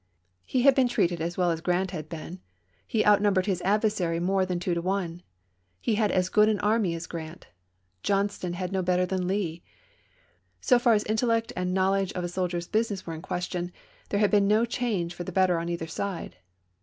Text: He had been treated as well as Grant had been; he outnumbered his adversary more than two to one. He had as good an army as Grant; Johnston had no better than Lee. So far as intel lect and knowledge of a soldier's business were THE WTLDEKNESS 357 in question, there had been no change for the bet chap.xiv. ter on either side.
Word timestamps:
He 0.47 0.63
had 0.63 0.73
been 0.73 0.87
treated 0.87 1.21
as 1.21 1.37
well 1.37 1.51
as 1.51 1.61
Grant 1.61 1.91
had 1.91 2.09
been; 2.09 2.39
he 2.87 3.05
outnumbered 3.05 3.45
his 3.45 3.61
adversary 3.61 4.19
more 4.19 4.47
than 4.47 4.59
two 4.59 4.73
to 4.73 4.81
one. 4.81 5.21
He 5.79 5.93
had 5.93 6.11
as 6.11 6.27
good 6.27 6.49
an 6.49 6.59
army 6.61 6.95
as 6.95 7.05
Grant; 7.05 7.45
Johnston 8.01 8.53
had 8.53 8.71
no 8.71 8.81
better 8.81 9.05
than 9.05 9.27
Lee. 9.27 9.61
So 10.59 10.79
far 10.79 10.95
as 10.95 11.03
intel 11.03 11.27
lect 11.27 11.53
and 11.55 11.71
knowledge 11.71 12.13
of 12.13 12.23
a 12.23 12.27
soldier's 12.29 12.67
business 12.67 13.05
were 13.05 13.13
THE 13.15 13.19
WTLDEKNESS 13.21 13.47
357 13.49 13.59
in 13.59 13.69
question, 13.69 14.09
there 14.09 14.19
had 14.19 14.31
been 14.31 14.47
no 14.47 14.65
change 14.65 15.13
for 15.13 15.23
the 15.23 15.31
bet 15.31 15.49
chap.xiv. 15.49 15.49
ter 15.49 15.59
on 15.59 15.69
either 15.69 15.85
side. 15.87 16.37